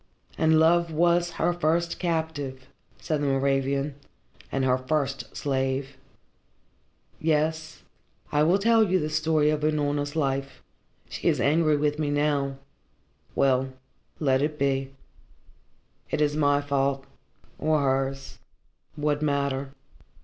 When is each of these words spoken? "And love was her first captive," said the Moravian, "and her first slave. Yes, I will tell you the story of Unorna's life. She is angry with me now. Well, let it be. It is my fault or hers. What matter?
"And 0.35 0.59
love 0.59 0.91
was 0.91 1.33
her 1.33 1.53
first 1.53 1.99
captive," 1.99 2.67
said 2.99 3.21
the 3.21 3.27
Moravian, 3.27 3.93
"and 4.51 4.65
her 4.65 4.79
first 4.79 5.37
slave. 5.37 5.95
Yes, 7.19 7.83
I 8.31 8.41
will 8.41 8.57
tell 8.57 8.83
you 8.83 8.97
the 8.97 9.11
story 9.11 9.51
of 9.51 9.61
Unorna's 9.63 10.15
life. 10.15 10.63
She 11.07 11.27
is 11.27 11.39
angry 11.39 11.77
with 11.77 11.99
me 11.99 12.09
now. 12.09 12.57
Well, 13.35 13.73
let 14.19 14.41
it 14.41 14.57
be. 14.57 14.91
It 16.09 16.19
is 16.19 16.35
my 16.35 16.61
fault 16.61 17.05
or 17.59 17.81
hers. 17.83 18.39
What 18.95 19.21
matter? 19.21 19.69